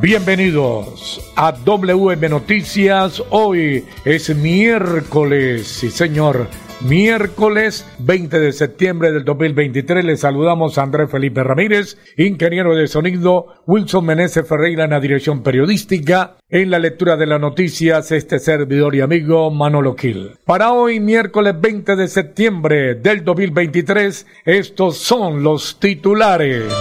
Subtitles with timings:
[0.00, 3.20] Bienvenidos a WM Noticias.
[3.30, 6.46] Hoy es miércoles, sí señor,
[6.82, 10.04] miércoles 20 de septiembre del 2023.
[10.04, 15.42] Les saludamos a Andrés Felipe Ramírez, ingeniero de sonido, Wilson Meneses Ferreira en la dirección
[15.42, 20.36] periodística, en la lectura de las noticias, este servidor y amigo Manolo Gil.
[20.44, 26.72] Para hoy, miércoles 20 de septiembre del 2023, estos son los titulares.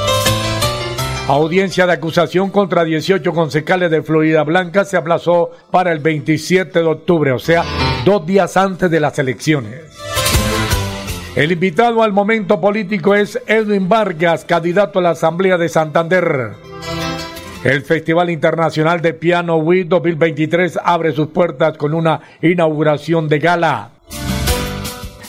[1.28, 6.86] Audiencia de acusación contra 18 concejales de Florida Blanca se aplazó para el 27 de
[6.86, 7.66] octubre, o sea,
[8.06, 9.82] dos días antes de las elecciones.
[11.36, 16.52] El invitado al momento político es Edwin Vargas, candidato a la Asamblea de Santander.
[17.66, 23.90] El Festival Internacional de Piano WIT 2023 abre sus puertas con una inauguración de gala.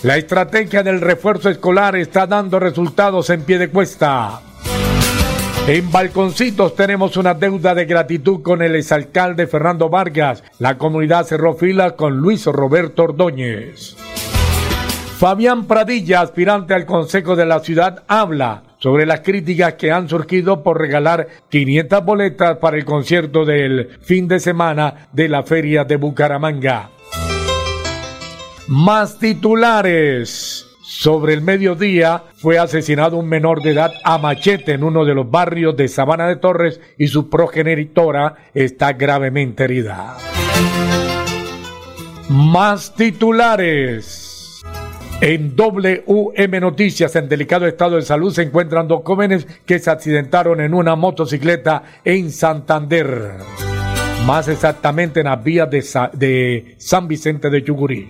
[0.04, 4.42] La estrategia del refuerzo escolar está dando resultados en pie de cuesta.
[5.68, 10.42] En Balconcitos tenemos una deuda de gratitud con el exalcalde Fernando Vargas.
[10.58, 13.94] La comunidad cerró fila con Luis Roberto Ordóñez.
[15.18, 20.62] Fabián Pradilla, aspirante al Consejo de la Ciudad, habla sobre las críticas que han surgido
[20.62, 25.96] por regalar 500 boletas para el concierto del fin de semana de la Feria de
[25.96, 26.88] Bucaramanga.
[28.68, 30.67] Más titulares.
[30.90, 35.30] Sobre el mediodía fue asesinado un menor de edad a machete en uno de los
[35.30, 40.16] barrios de Sabana de Torres y su progenitora está gravemente herida.
[42.30, 44.62] Más titulares.
[45.20, 50.62] En WM Noticias, en delicado estado de salud, se encuentran dos jóvenes que se accidentaron
[50.62, 53.34] en una motocicleta en Santander.
[54.24, 58.08] Más exactamente en las vías de, San Vicente de Yugurí.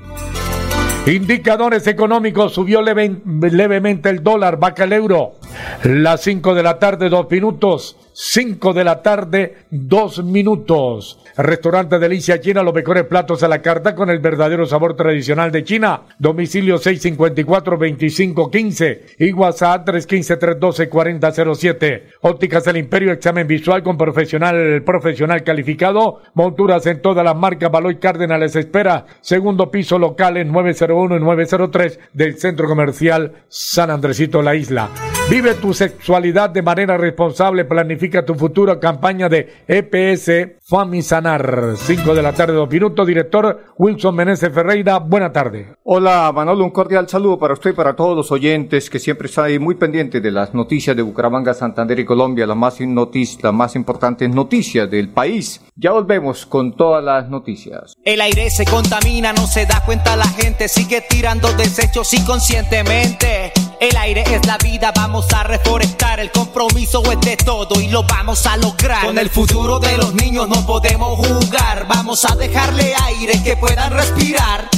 [1.09, 5.37] Indicadores económicos, subió leve, levemente el dólar, vaca el euro.
[5.85, 7.97] Las 5 de la tarde, dos minutos.
[8.21, 11.21] 5 de la tarde, dos minutos.
[11.37, 15.63] Restaurante Delicia China, los mejores platos a la carta con el verdadero sabor tradicional de
[15.63, 16.03] China.
[16.19, 22.03] Domicilio 654-2515 y WhatsApp 315-312-4007.
[22.23, 26.21] Ópticas del Imperio, examen visual con profesional, profesional calificado.
[26.35, 27.71] Monturas en todas las marcas.
[27.71, 29.07] Baloy Cárdenas les espera.
[29.21, 34.91] Segundo piso local en 901 y 903 del Centro Comercial San Andresito La Isla.
[35.31, 37.66] Vive tu sexualidad de manera responsable.
[37.66, 41.77] Planifica tu futura campaña de EPS Famisanar.
[41.79, 43.06] 5 de la tarde, dos minutos.
[43.06, 45.77] Director Wilson Meneses Ferreira, buena tarde.
[45.83, 49.47] Hola Manolo, un cordial saludo para usted y para todos los oyentes que siempre están
[49.47, 53.55] ahí muy pendientes de las noticias de Bucaramanga, Santander y Colombia, las más, notis, las
[53.55, 55.62] más importantes noticias del país.
[55.75, 57.95] Ya volvemos con todas las noticias.
[58.05, 63.53] El aire se contamina, no se da cuenta la gente, sigue tirando desechos inconscientemente.
[63.81, 66.19] El aire es la vida, vamos a reforestar.
[66.19, 69.06] El compromiso es de todo y lo vamos a lograr.
[69.06, 71.87] Con el futuro de los niños no podemos jugar.
[71.89, 74.69] Vamos a dejarle aire que puedan respirar.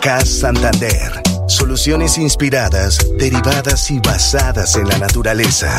[0.00, 1.22] CAS Santander.
[1.46, 5.76] Soluciones inspiradas, derivadas y basadas en la naturaleza.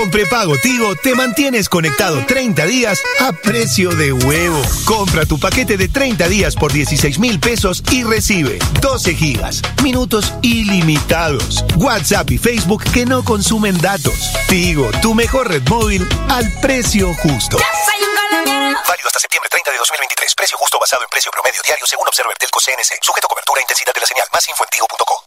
[0.00, 4.62] Con prepago Tigo te mantienes conectado 30 días a precio de huevo.
[4.86, 10.32] Compra tu paquete de 30 días por 16 mil pesos y recibe 12 gigas, minutos
[10.40, 14.32] ilimitados, WhatsApp y Facebook que no consumen datos.
[14.48, 17.58] Tigo, tu mejor red móvil al precio justo.
[17.58, 20.34] Válido hasta septiembre 30 de 2023.
[20.34, 23.04] Precio justo basado en precio promedio diario según Observer Telco CNC.
[23.04, 24.26] Sujeto a cobertura e intensidad de la señal.
[24.32, 25.24] Más info en tigo.co.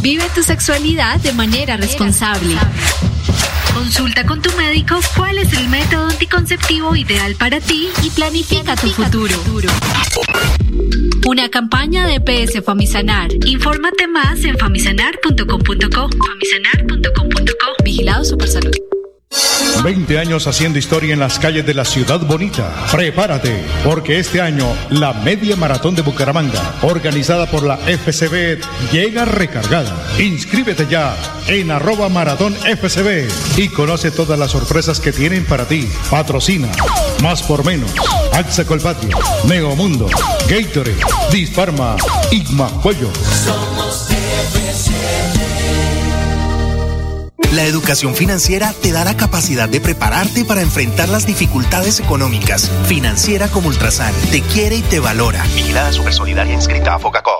[0.00, 2.56] Vive tu sexualidad de manera responsable.
[3.74, 8.88] Consulta con tu médico cuál es el método anticonceptivo ideal para ti y planifica tu
[8.88, 9.34] futuro.
[11.26, 13.30] Una campaña de PS Famisanar.
[13.46, 16.08] Infórmate más en famisanar.com.co.
[16.26, 17.84] Famisanar.com.co.
[17.84, 18.89] Vigilado Supersalud.
[19.82, 22.70] 20 años haciendo historia en las calles de la ciudad bonita.
[22.92, 28.60] Prepárate, porque este año la Media Maratón de Bucaramanga, organizada por la FCB,
[28.92, 29.96] llega recargada.
[30.18, 31.16] Inscríbete ya
[31.46, 35.88] en arroba maratón FCB y conoce todas las sorpresas que tienen para ti.
[36.10, 36.68] Patrocina,
[37.22, 37.90] más por menos,
[38.32, 39.18] Axa Colpatio,
[39.76, 40.08] Mundo,
[40.48, 40.96] Gatorade,
[41.32, 41.96] Disparma,
[42.30, 43.10] Igma Pollo.
[43.44, 45.89] Somos FCB.
[47.52, 52.70] La educación financiera te da la capacidad de prepararte para enfrentar las dificultades económicas.
[52.86, 55.42] Financiera como Ultrasan te quiere y te valora.
[55.54, 57.39] Vigilada Supersolidaria inscrita a Focacop.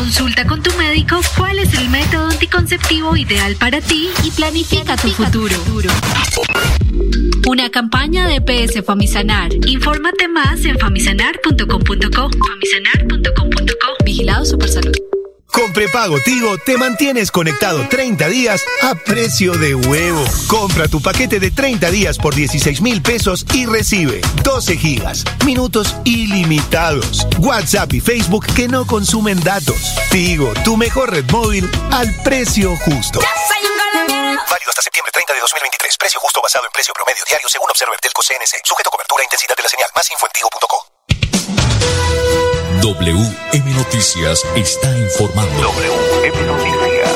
[0.00, 5.08] Consulta con tu médico cuál es el método anticonceptivo ideal para ti y planifica tu
[5.10, 5.54] futuro.
[7.46, 9.52] Una campaña de PS Famisanar.
[9.66, 12.30] Infórmate más en famisanar.com.co.
[12.48, 14.04] Famisanar.com.co.
[14.06, 15.19] Vigilado Supersalud.
[15.52, 20.24] Con prepago Tigo te mantienes conectado 30 días a precio de huevo.
[20.48, 25.96] Compra tu paquete de 30 días por 16 mil pesos y recibe 12 gigas, minutos
[26.04, 29.94] ilimitados, WhatsApp y Facebook que no consumen datos.
[30.10, 33.20] Tigo, tu mejor red móvil al precio justo.
[34.50, 35.96] Válido hasta septiembre 30 de 2023.
[35.98, 38.64] Precio justo basado en precio promedio diario según Observer Telco CNC.
[38.64, 39.88] Sujeto a cobertura e intensidad de la señal.
[39.94, 40.99] Más info en tigo.co.
[42.82, 45.52] WM Noticias está informando.
[45.60, 47.10] WM Noticias.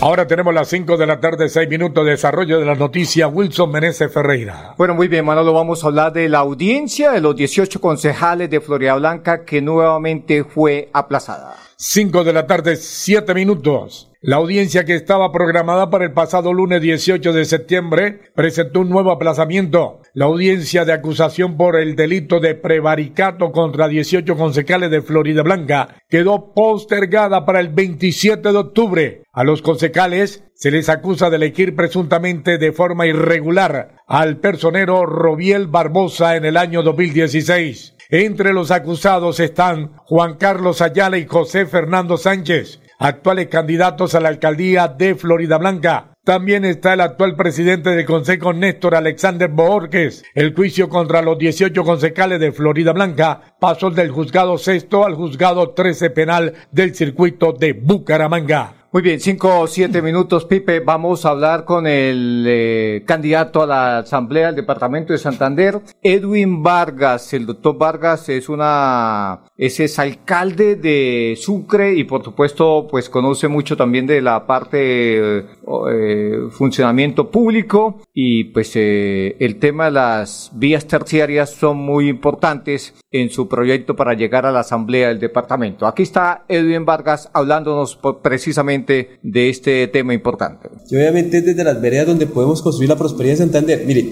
[0.00, 3.30] Ahora tenemos las 5 de la tarde, 6 minutos de desarrollo de las noticias.
[3.30, 4.74] Wilson Menezes Ferreira.
[4.78, 8.62] Bueno, muy bien, Manolo, vamos a hablar de la audiencia de los 18 concejales de
[8.62, 11.54] Florida Blanca que nuevamente fue aplazada.
[11.76, 14.07] 5 de la tarde, 7 minutos.
[14.20, 19.12] La audiencia que estaba programada para el pasado lunes 18 de septiembre presentó un nuevo
[19.12, 20.00] aplazamiento.
[20.12, 26.02] La audiencia de acusación por el delito de prevaricato contra 18 concejales de Florida Blanca
[26.08, 29.22] quedó postergada para el 27 de octubre.
[29.32, 35.68] A los concejales se les acusa de elegir presuntamente de forma irregular al personero Robiel
[35.68, 37.94] Barbosa en el año 2016.
[38.10, 44.28] Entre los acusados están Juan Carlos Ayala y José Fernando Sánchez, actuales candidatos a la
[44.28, 46.14] alcaldía de Florida Blanca.
[46.24, 50.24] También está el actual presidente del Consejo, Néstor Alexander Borges.
[50.34, 55.70] El juicio contra los 18 concejales de Florida Blanca pasó del juzgado sexto al juzgado
[55.70, 58.77] 13 penal del circuito de Bucaramanga.
[58.90, 60.80] Muy bien, cinco o siete minutos, Pipe.
[60.80, 66.62] Vamos a hablar con el eh, candidato a la Asamblea del Departamento de Santander, Edwin
[66.62, 67.34] Vargas.
[67.34, 73.46] El doctor Vargas es una, es, es alcalde de Sucre y por supuesto, pues conoce
[73.46, 75.46] mucho también de la parte eh,
[75.92, 82.94] eh, funcionamiento público y pues eh, el tema de las vías terciarias son muy importantes
[83.12, 85.86] en su proyecto para llegar a la Asamblea del Departamento.
[85.86, 90.68] Aquí está Edwin Vargas hablándonos precisamente de este tema importante.
[90.90, 93.84] Y obviamente es desde las veredas donde podemos construir la prosperidad de Santander.
[93.86, 94.10] Mire,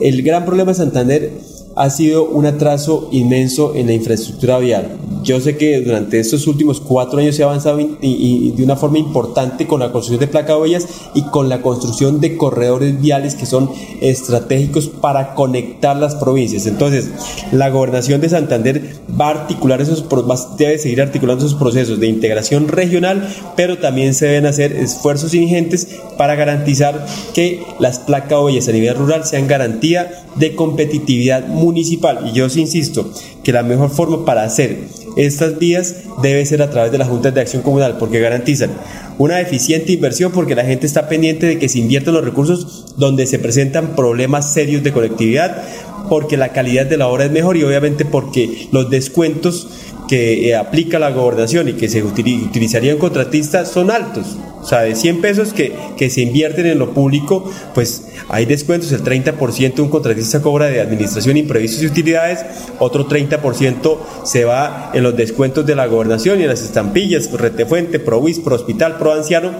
[0.00, 1.30] el gran problema de Santander
[1.76, 4.96] ha sido un atraso inmenso en la infraestructura vial.
[5.22, 9.66] Yo sé que durante estos últimos cuatro años se ha avanzado de una forma importante
[9.66, 13.44] con la construcción de placa de huellas y con la construcción de corredores viales que
[13.46, 16.66] son estratégicos para conectar las provincias.
[16.66, 17.10] Entonces,
[17.52, 22.06] la gobernación de Santander va a articular esos, va- debe seguir articulando esos procesos de
[22.06, 28.68] integración regional, pero también se deben hacer esfuerzos ingentes para garantizar que las placas huellas
[28.68, 32.26] a nivel rural sean garantía de competitividad municipal.
[32.26, 33.10] Y yo insisto
[33.44, 34.78] que la mejor forma para hacer
[35.16, 38.70] estas vías debe ser a través de las juntas de acción comunal, porque garantizan
[39.18, 43.26] una eficiente inversión, porque la gente está pendiente de que se inviertan los recursos donde
[43.26, 45.62] se presentan problemas serios de conectividad,
[46.08, 49.68] porque la calidad de la obra es mejor y obviamente porque los descuentos
[50.10, 54.36] que eh, aplica la gobernación y que se utili- utilizaría un contratista son altos.
[54.60, 58.90] O sea, de 100 pesos que, que se invierten en lo público, pues hay descuentos,
[58.90, 62.40] el 30% un contratista cobra de administración, imprevistos y utilidades,
[62.80, 68.00] otro 30% se va en los descuentos de la gobernación y en las estampillas, Retefuente,
[68.00, 69.52] Provis, Pro Hospital, Pro Anciano,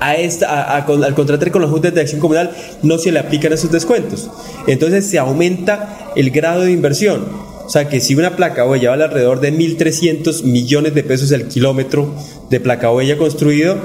[0.00, 0.10] a
[0.76, 2.50] al contratar con las juntas de acción comunal
[2.82, 4.28] no se le aplican esos descuentos.
[4.66, 7.47] Entonces se aumenta el grado de inversión.
[7.68, 11.48] O sea que si una placa huella vale alrededor de 1.300 millones de pesos el
[11.48, 12.14] kilómetro
[12.48, 13.76] de placa huella construido,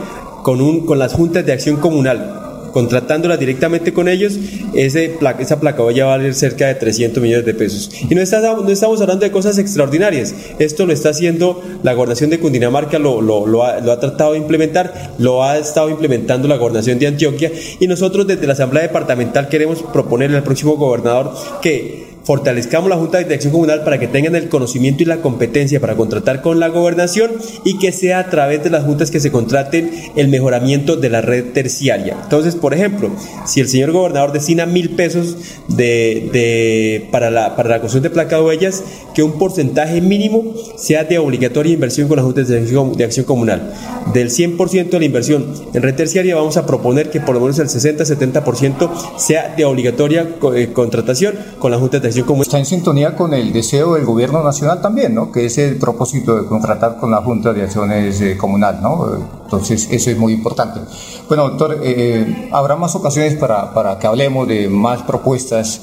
[0.41, 2.39] con, un, con las juntas de acción comunal
[2.71, 4.39] contratándolas directamente con ellos,
[4.73, 7.91] ese placa, esa placa va a valer cerca de 300 millones de pesos.
[8.09, 8.21] Y no,
[8.63, 13.21] no estamos hablando de cosas extraordinarias, esto lo está haciendo la gobernación de Cundinamarca, lo,
[13.21, 17.07] lo, lo, ha, lo ha tratado de implementar, lo ha estado implementando la gobernación de
[17.07, 22.97] Antioquia y nosotros desde la Asamblea Departamental queremos proponerle al próximo gobernador que fortalezcamos la
[22.97, 26.59] Junta de Dirección Comunal para que tengan el conocimiento y la competencia para contratar con
[26.59, 27.31] la gobernación
[27.63, 31.21] y que sea a través de las juntas que se contraten el mejoramiento de la
[31.21, 32.17] red terciaria.
[32.23, 33.11] Entonces, por ejemplo,
[33.45, 35.37] si el señor gobernador destina mil pesos
[35.67, 41.03] de, para, la, para la construcción de placas de huellas, que un porcentaje mínimo sea
[41.03, 43.73] de obligatoria inversión con las juntas de acción, de acción comunal.
[44.13, 47.59] Del 100% de la inversión en red terciaria vamos a proponer que por lo menos
[47.59, 53.33] el 60-70% sea de obligatoria eh, contratación con las juntas de Está en sintonía con
[53.33, 55.31] el deseo del gobierno nacional también, ¿no?
[55.31, 59.07] Que es el propósito de contratar con la Junta de Acciones eh, Comunal, ¿no?
[59.43, 60.79] Entonces, eso es muy importante.
[61.27, 65.81] Bueno, doctor, eh, habrá más ocasiones para, para que hablemos de más propuestas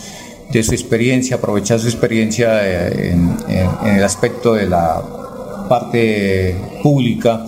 [0.50, 5.02] de su experiencia, aprovechar su experiencia eh, en, en el aspecto de la
[5.68, 7.46] parte pública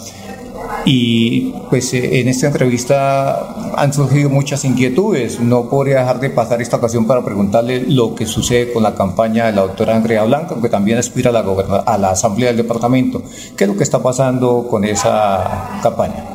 [0.85, 5.41] y pues eh, en esta entrevista han surgido muchas inquietudes.
[5.41, 9.47] No podría dejar de pasar esta ocasión para preguntarle lo que sucede con la campaña
[9.47, 11.41] de la doctora Andrea Blanco, que también aspira a la,
[11.87, 13.23] a la Asamblea del Departamento.
[13.57, 16.32] ¿Qué es lo que está pasando con esa campaña?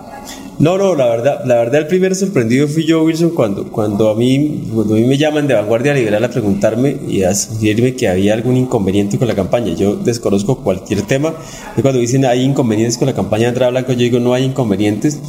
[0.59, 4.15] No, no, la verdad, la verdad el primer sorprendido fui yo, Wilson, cuando, cuando, a
[4.15, 8.07] mí, cuando a mí me llaman de Vanguardia Liberal a preguntarme y a sugerirme que
[8.07, 9.75] había algún inconveniente con la campaña.
[9.75, 11.35] Yo desconozco cualquier tema.
[11.77, 14.45] Y cuando dicen hay inconvenientes con la campaña de Andrea Blanco, yo digo no hay
[14.45, 15.19] inconvenientes.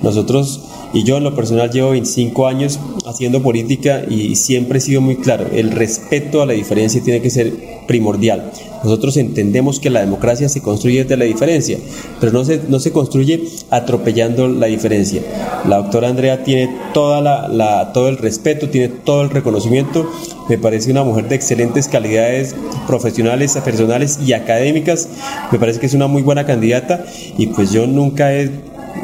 [0.00, 0.62] Nosotros
[0.94, 5.16] y yo en lo personal llevo 25 años haciendo política y siempre he sido muy
[5.16, 7.52] claro, el respeto a la diferencia tiene que ser
[7.86, 8.50] primordial.
[8.82, 11.78] Nosotros entendemos que la democracia se construye desde la diferencia,
[12.20, 15.22] pero no se, no se construye atropellando la diferencia.
[15.68, 20.10] La doctora Andrea tiene toda la, todo el respeto, tiene todo el reconocimiento,
[20.48, 22.54] me parece una mujer de excelentes calidades
[22.86, 25.08] profesionales, personales y académicas,
[25.50, 27.04] me parece que es una muy buena candidata
[27.36, 28.50] y pues yo nunca he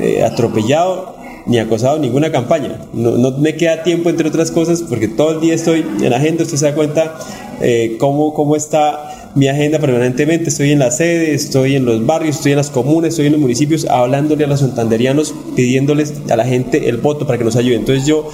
[0.01, 1.15] eh, atropellado
[1.47, 2.81] ni acosado ninguna campaña.
[2.93, 6.45] No, no, me queda tiempo, entre otras cosas, porque todo el día estoy en agenda,
[6.45, 7.19] usted se da cuenta
[7.61, 10.49] eh, cómo, cómo está mi agenda permanentemente.
[10.49, 13.41] Estoy en la sede, estoy en los barrios, estoy en las comunas, estoy en los
[13.41, 17.77] municipios, hablándole a los santanderianos, pidiéndoles a la gente el voto para que nos ayude.
[17.77, 18.29] Entonces yo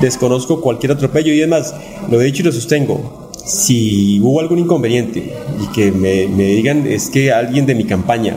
[0.00, 1.74] desconozco cualquier atropello y es más,
[2.10, 3.30] lo he dicho y lo sostengo.
[3.44, 8.36] Si hubo algún inconveniente y que me, me digan es que alguien de mi campaña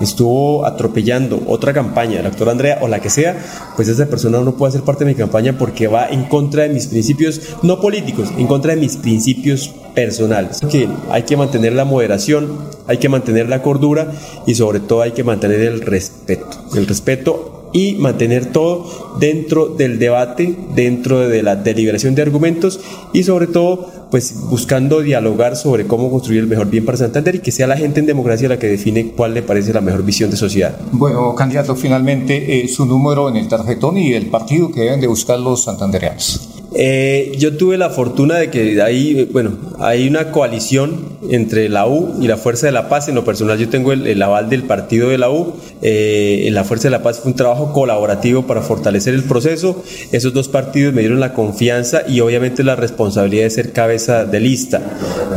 [0.00, 3.36] estuvo atropellando otra campaña, la doctora Andrea o la que sea,
[3.74, 6.68] pues esa persona no puede ser parte de mi campaña porque va en contra de
[6.68, 10.60] mis principios, no políticos, en contra de mis principios personales.
[10.70, 14.12] Que hay que mantener la moderación, hay que mantener la cordura
[14.46, 16.48] y sobre todo hay que mantener el respeto.
[16.74, 22.80] El respeto y mantener todo dentro del debate, dentro de la deliberación de argumentos
[23.12, 27.38] y sobre todo pues buscando dialogar sobre cómo construir el mejor bien para Santander y
[27.40, 30.30] que sea la gente en democracia la que define cuál le parece la mejor visión
[30.30, 30.78] de sociedad.
[30.92, 35.08] Bueno, candidato, finalmente eh, su número en el tarjetón y el partido que deben de
[35.08, 36.53] buscar los santandereanos.
[36.76, 42.14] Eh, yo tuve la fortuna de que hay, bueno, hay una coalición entre la U
[42.20, 43.08] y la Fuerza de la Paz.
[43.08, 45.54] En lo personal, yo tengo el, aval del partido de la U.
[45.82, 49.82] Eh, en la Fuerza de la Paz fue un trabajo colaborativo para fortalecer el proceso.
[50.10, 54.40] Esos dos partidos me dieron la confianza y obviamente la responsabilidad de ser cabeza de
[54.40, 54.82] lista.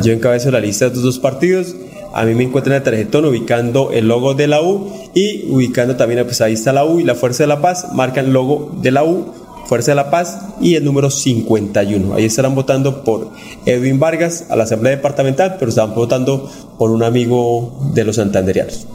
[0.04, 1.76] Yo encabezo la lista de estos dos partidos.
[2.14, 5.98] A mí me encuentran en el tarjetón ubicando el logo de la U y ubicando
[5.98, 8.90] también, pues ahí está la U y la Fuerza de la Paz, marcan logo de
[8.90, 12.16] la U Fuerza de la Paz y el número 51.
[12.16, 13.32] Ahí estarán votando por
[13.66, 18.88] Edwin Vargas a la Asamblea Departamental, pero están votando por un amigo de los santanderianos.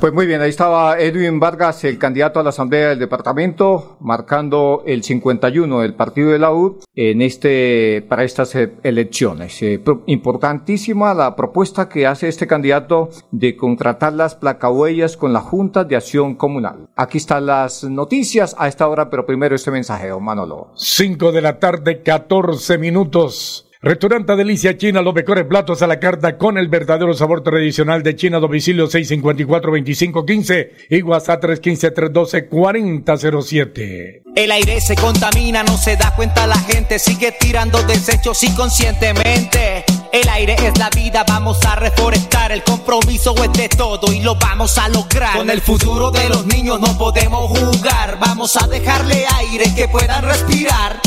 [0.00, 4.82] Pues muy bien, ahí estaba Edwin Vargas, el candidato a la Asamblea del Departamento, marcando
[4.86, 9.62] el 51 del partido de la U en este, para estas e-, elecciones.
[9.62, 15.84] Eh, importantísima la propuesta que hace este candidato de contratar las placahuellas con la Junta
[15.84, 16.88] de Acción Comunal.
[16.96, 20.72] Aquí están las noticias a esta hora, pero primero este mensaje, don Manolo.
[20.76, 23.67] 5 de la tarde, 14 minutos.
[23.80, 28.16] Restaurante Delicia China, los mejores platos a la carta con el verdadero sabor tradicional de
[28.16, 34.22] China, domicilio 654-2515 y WhatsApp 315-312-4007.
[34.34, 39.84] El aire se contamina, no se da cuenta la gente, sigue tirando desechos inconscientemente.
[40.12, 44.34] El aire es la vida, vamos a reforestar, el compromiso es de todo y lo
[44.34, 45.36] vamos a lograr.
[45.36, 50.24] Con el futuro de los niños no podemos jugar, vamos a dejarle aire que puedan
[50.24, 51.00] respirar.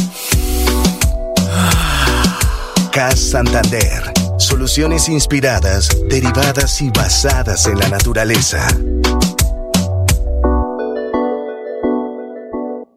[2.92, 8.68] CAS Santander Soluciones inspiradas, derivadas y basadas en la naturaleza.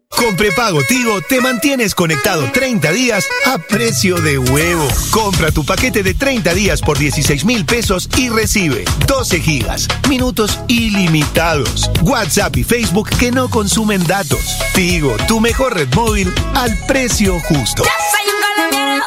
[0.09, 4.89] Con prepago Tigo te mantienes conectado 30 días a precio de huevo.
[5.11, 10.59] Compra tu paquete de 30 días por 16 mil pesos y recibe 12 gigas, minutos
[10.67, 14.57] ilimitados, WhatsApp y Facebook que no consumen datos.
[14.75, 17.85] Tigo, tu mejor red móvil al precio justo.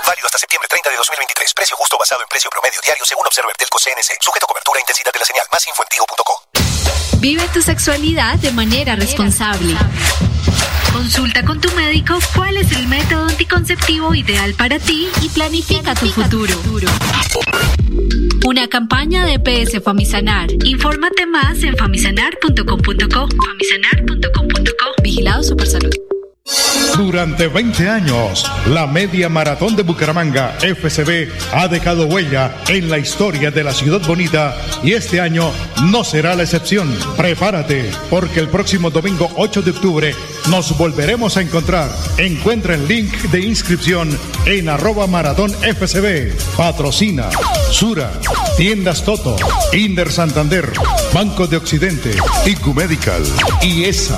[0.05, 1.53] Válido hasta septiembre 30 de 2023.
[1.53, 4.21] Precio justo basado en precio promedio diario según Observer Telco CNC.
[4.21, 5.45] Sujeto a cobertura e intensidad de la señal.
[5.51, 5.87] Más info en.
[7.19, 9.75] Vive tu sexualidad de manera responsable.
[10.93, 16.07] Consulta con tu médico cuál es el método anticonceptivo ideal para ti y planifica tu
[16.09, 16.53] futuro.
[18.45, 20.49] Una campaña de PS Famisanar.
[20.63, 23.27] Infórmate más en famisanar.com.co.
[23.45, 25.01] Famisanar.com.co.
[25.03, 26.06] Vigilado Supersalud.
[26.97, 33.51] Durante 20 años, la Media Maratón de Bucaramanga, FCB, ha dejado huella en la historia
[33.51, 35.51] de la ciudad bonita y este año
[35.91, 36.91] no será la excepción.
[37.15, 40.15] Prepárate, porque el próximo domingo 8 de octubre
[40.49, 41.87] nos volveremos a encontrar.
[42.17, 46.33] Encuentra el link de inscripción en arroba maratón FCB.
[46.57, 47.29] Patrocina
[47.69, 48.11] Sura,
[48.57, 49.35] Tiendas Toto,
[49.71, 50.71] Inder Santander,
[51.13, 53.23] Banco de Occidente, IQ Medical
[53.61, 54.17] y ESA.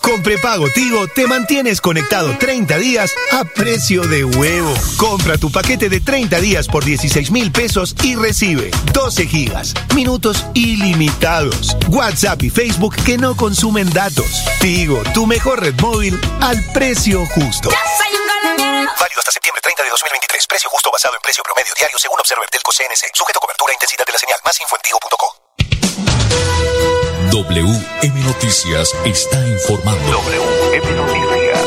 [0.00, 4.72] Con prepago Tigo te mantienes conectado 30 días a precio de huevo.
[4.96, 10.46] Compra tu paquete de 30 días por 16 mil pesos y recibe 12 gigas, minutos
[10.54, 14.44] ilimitados, WhatsApp y Facebook que no consumen datos.
[14.60, 17.68] Tigo, tu mejor red móvil al precio justo.
[17.68, 20.46] Válido hasta septiembre 30 de 2023.
[20.46, 23.14] Precio justo basado en precio promedio diario según Observer Telco CNC.
[23.14, 24.38] Sujeto cobertura e intensidad de la señal.
[24.44, 25.47] Más info en tigo.co.
[27.58, 30.00] WM Noticias está informando.
[30.12, 31.66] WM Noticias.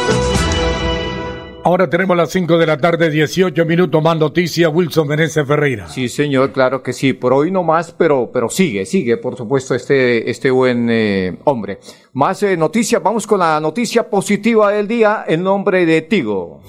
[1.66, 4.72] Ahora tenemos las 5 de la tarde, 18 minutos más noticias.
[4.74, 5.90] Wilson Meneses Ferreira.
[5.90, 7.12] Sí, señor, claro que sí.
[7.12, 11.80] Por hoy no más, pero, pero sigue, sigue, por supuesto, este, este buen eh, hombre.
[12.14, 16.62] Más eh, noticias, vamos con la noticia positiva del día en nombre de Tigo.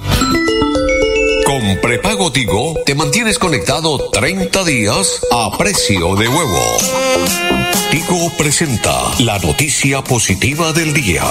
[1.46, 7.61] Con prepago Tigo te mantienes conectado 30 días a precio de huevo.
[7.92, 8.90] Tigo presenta
[9.22, 11.24] la noticia positiva del día.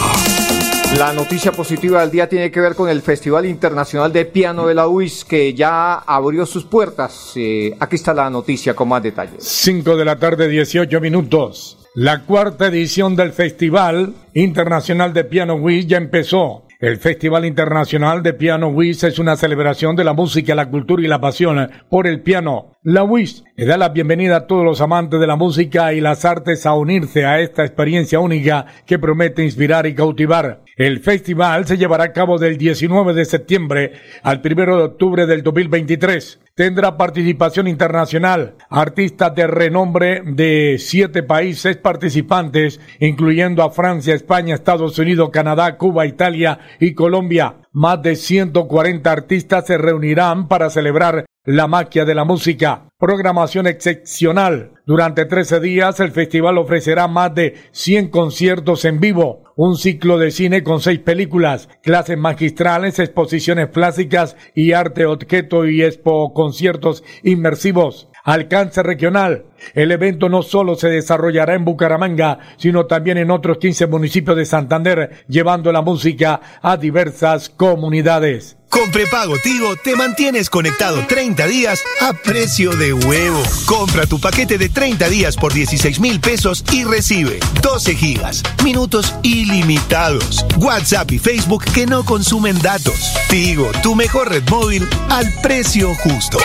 [0.95, 4.76] La noticia positiva del día tiene que ver con el Festival Internacional de Piano de
[4.76, 7.32] la UIS que ya abrió sus puertas.
[7.36, 9.43] Eh, aquí está la noticia con más detalles.
[9.43, 11.80] 5 de la tarde, 18 minutos.
[11.95, 16.67] La cuarta edición del Festival Internacional de Piano WIS ya empezó.
[16.82, 21.08] El Festival Internacional de Piano WIS es una celebración de la música, la cultura y
[21.08, 22.72] la pasión por el piano.
[22.82, 26.65] La WIS da la bienvenida a todos los amantes de la música y las artes
[26.65, 30.63] a unirse a esta experiencia única que promete inspirar y cautivar.
[30.76, 33.91] El festival se llevará a cabo del 19 de septiembre
[34.24, 36.40] al 1 de octubre del 2023.
[36.55, 44.99] Tendrá participación internacional, artistas de renombre de siete países participantes, incluyendo a Francia, España, Estados
[44.99, 47.55] Unidos, Canadá, Cuba, Italia y Colombia.
[47.71, 52.88] Más de 140 artistas se reunirán para celebrar la magia de la música.
[52.99, 54.73] Programación excepcional.
[54.86, 60.30] Durante 13 días el festival ofrecerá más de 100 conciertos en vivo, un ciclo de
[60.30, 68.11] cine con seis películas, clases magistrales, exposiciones plásticas y arte objeto y expo conciertos inmersivos.
[68.23, 69.45] Alcance regional.
[69.73, 74.45] El evento no solo se desarrollará en Bucaramanga, sino también en otros 15 municipios de
[74.45, 78.57] Santander, llevando la música a diversas comunidades.
[78.71, 83.43] Con prepago Tigo te mantienes conectado 30 días a precio de huevo.
[83.65, 89.13] Compra tu paquete de 30 días por 16 mil pesos y recibe 12 gigas, minutos
[89.23, 93.13] ilimitados, WhatsApp y Facebook que no consumen datos.
[93.29, 96.38] Tigo, tu mejor red móvil al precio justo.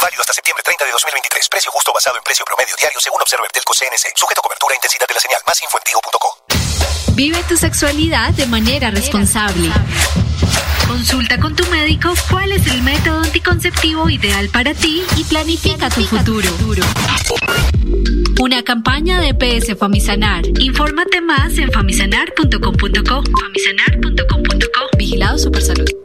[0.00, 1.48] Válido hasta septiembre 30 de 2023.
[1.48, 4.16] Precio justo basado en precio promedio diario según Observer Telco CNC.
[4.16, 5.40] Sujeto a cobertura e intensidad de la señal.
[5.46, 5.84] Más info en
[7.14, 9.70] Vive tu sexualidad de manera responsable.
[10.88, 16.04] Consulta con tu médico cuál es el método anticonceptivo ideal para ti y planifica tu
[16.04, 16.48] futuro.
[18.40, 20.44] Una campaña de PS Famisanar.
[20.58, 23.22] Infórmate más en famisanar.com.co.
[23.40, 24.96] Famisanar.com.co.
[24.98, 26.03] Vigilado Supersalud.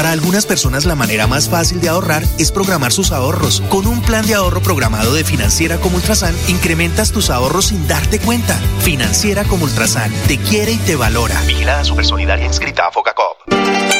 [0.00, 3.62] Para algunas personas la manera más fácil de ahorrar es programar sus ahorros.
[3.68, 8.18] Con un plan de ahorro programado de Financiera como Ultrasan, incrementas tus ahorros sin darte
[8.18, 8.58] cuenta.
[8.78, 11.38] Financiera como Ultrasan, te quiere y te valora.
[11.42, 13.99] Vigilada Supersolidaria inscrita a Focacop.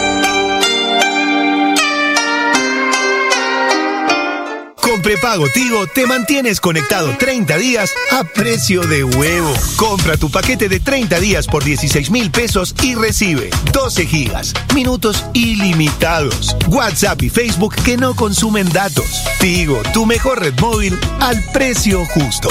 [4.91, 9.53] Con prepago Tigo te mantienes conectado 30 días a precio de huevo.
[9.77, 15.23] Compra tu paquete de 30 días por 16 mil pesos y recibe 12 gigas, minutos
[15.33, 19.23] ilimitados, WhatsApp y Facebook que no consumen datos.
[19.39, 22.49] Tigo, tu mejor red móvil al precio justo.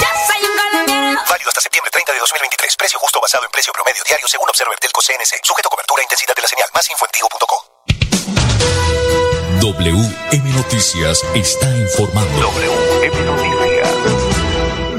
[1.29, 2.75] Válido hasta septiembre 30 de 2023.
[2.75, 5.45] Precio justo basado en precio promedio diario según Observer Telco CNC.
[5.45, 6.69] Sujeto cobertura e intensidad de la señal.
[6.73, 7.11] Más info en
[9.61, 12.31] WM Noticias está informando.
[12.31, 13.80] WM Noticias.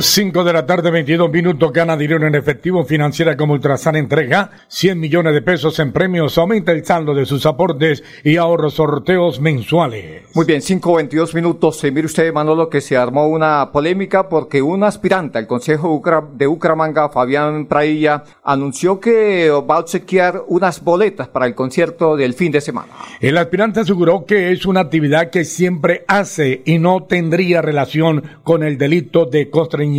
[0.02, 4.98] 5 de la tarde, 22 minutos, gana dinero en efectivo financiera como Ultrasan entrega 100
[4.98, 10.22] millones de pesos en premios, aumenta el saldo de sus aportes y ahorros sorteos mensuales.
[10.34, 11.84] Muy bien, 5.22 minutos.
[11.84, 16.48] Eh, mire usted, Manolo, que se armó una polémica porque un aspirante al Consejo de
[16.48, 22.50] Ucramanga, Fabián Prailla, anunció que va a obsequiar unas boletas para el concierto del fin
[22.50, 22.88] de semana.
[23.20, 28.64] El aspirante aseguró que es una actividad que siempre hace y no tendría relación con
[28.64, 29.91] el delito de constreñimiento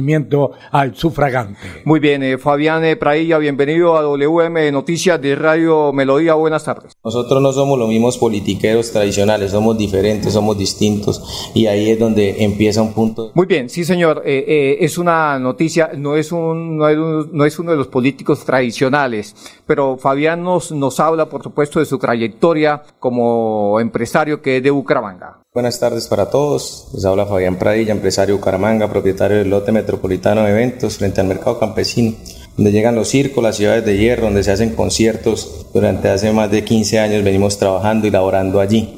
[0.72, 1.60] al sufragante.
[1.86, 6.34] Muy bien, eh, Fabián eh, Prailla, bienvenido a WM Noticias de Radio Melodía.
[6.34, 6.94] Buenas tardes.
[7.04, 12.44] Nosotros no somos los mismos politiqueros tradicionales, somos diferentes, somos distintos y ahí es donde
[12.44, 13.32] empieza un punto.
[13.36, 16.98] Muy bien, sí señor, eh, es una noticia, no es, un, no, es
[17.32, 19.36] no es uno de los políticos tradicionales,
[19.68, 24.72] pero Fabián nos, nos habla, por supuesto, de su trayectoria como empresario que es de
[24.72, 25.43] Bucaramanga.
[25.54, 26.88] Buenas tardes para todos.
[26.96, 31.28] Les habla Fabián Pradilla, empresario de Bucaramanga, propietario del lote metropolitano de eventos frente al
[31.28, 32.16] mercado campesino,
[32.58, 35.68] donde llegan los circos, las ciudades de hierro, donde se hacen conciertos.
[35.72, 38.96] Durante hace más de 15 años venimos trabajando y laborando allí.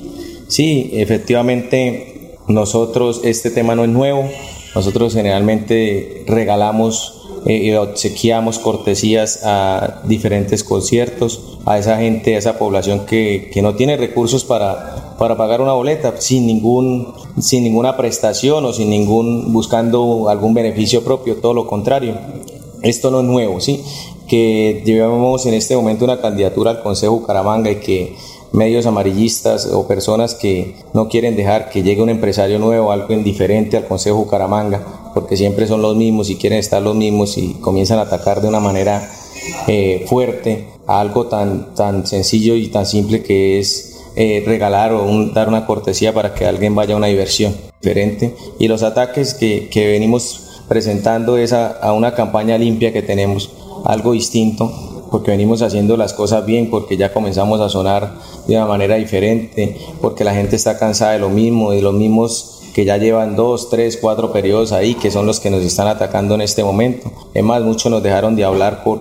[0.48, 4.30] Sí, efectivamente, nosotros, este tema no es nuevo.
[4.76, 13.50] Nosotros generalmente regalamos eh, cortesías a diferentes conciertos, a esa gente, a esa población que,
[13.54, 18.74] que no tiene recursos para, para pagar una boleta sin, ningún, sin ninguna prestación o
[18.74, 22.18] sin ningún, buscando algún beneficio propio, todo lo contrario.
[22.82, 23.84] Esto no es nuevo, ¿sí?
[24.28, 28.16] Que llevamos en este momento una candidatura al Consejo Bucaramanga y que
[28.52, 33.78] medios amarillistas o personas que no quieren dejar que llegue un empresario nuevo, algo indiferente
[33.78, 38.00] al Consejo Bucaramanga, porque siempre son los mismos y quieren estar los mismos y comienzan
[38.00, 39.10] a atacar de una manera
[39.66, 45.08] eh, fuerte a algo tan, tan sencillo y tan simple que es eh, regalar o
[45.34, 48.36] dar una cortesía para que alguien vaya a una diversión diferente.
[48.60, 53.52] Y los ataques que, que venimos presentando es a, a una campaña limpia que tenemos,
[53.86, 58.16] algo distinto, porque venimos haciendo las cosas bien, porque ya comenzamos a sonar
[58.48, 62.56] de una manera diferente, porque la gente está cansada de lo mismo, de los mismos
[62.76, 66.36] que ya llevan dos, tres, cuatro periodos ahí, que son los que nos están atacando
[66.36, 67.10] en este momento.
[67.34, 69.00] Es más, muchos nos dejaron de hablar por,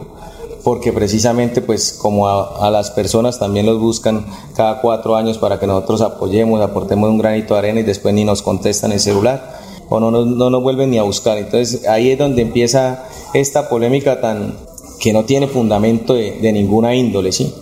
[0.62, 5.66] porque precisamente pues como a, las personas también los buscan cada cuatro años para que
[5.66, 9.58] nosotros apoyemos, aportemos un granito de arena y después ni nos contestan el celular
[9.88, 11.37] o no, no, no nos vuelven ni a buscar.
[11.37, 14.54] Entonces ahí es donde empieza esta polémica tan,
[15.04, 17.52] que no tiene fundamento de, ninguna índole, ¿sí?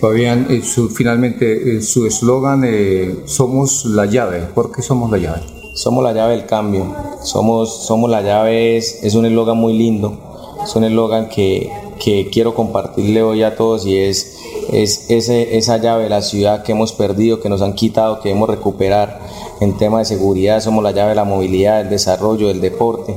[0.00, 4.42] Fabián, eh, su, finalmente eh, su eslogan eh, somos la llave.
[4.54, 5.40] ¿Por qué somos la llave?
[5.74, 6.86] Somos la llave del cambio.
[7.24, 10.16] Somos, somos la llave es, es un eslogan muy lindo.
[10.62, 14.36] Es un eslogan que, que quiero compartirle hoy a todos y es,
[14.72, 18.28] es ese, esa llave de la ciudad que hemos perdido, que nos han quitado, que
[18.28, 19.20] debemos recuperar
[19.60, 20.60] en tema de seguridad.
[20.60, 23.16] Somos la llave de la movilidad, del desarrollo, del deporte.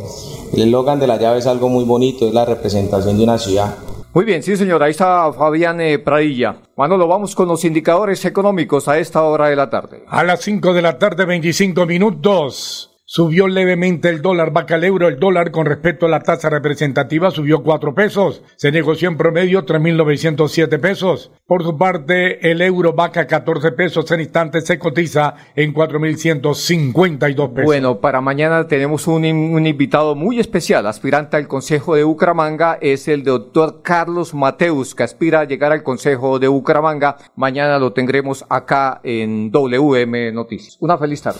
[0.54, 3.76] El eslogan de la llave es algo muy bonito, es la representación de una ciudad.
[4.14, 6.56] Muy bien, sí señor, ahí está Fabián eh, Pradilla.
[6.76, 10.04] Manolo, vamos con los indicadores económicos a esta hora de la tarde.
[10.08, 12.89] A las 5 de la tarde, 25 minutos.
[13.12, 15.08] Subió levemente el dólar vaca al euro.
[15.08, 18.44] El dólar con respecto a la tasa representativa subió 4 pesos.
[18.56, 21.32] Se negoció en promedio 3.907 pesos.
[21.48, 24.12] Por su parte, el euro vaca 14 pesos.
[24.12, 27.66] En instantes se cotiza en 4.152 pesos.
[27.66, 30.86] Bueno, para mañana tenemos un, un, invitado muy especial.
[30.86, 35.82] Aspirante al Consejo de Bucaramanga es el doctor Carlos Mateus, que aspira a llegar al
[35.82, 37.18] Consejo de Bucaramanga.
[37.36, 40.78] Mañana lo tendremos acá en WM Noticias.
[40.80, 41.40] Una feliz tarde.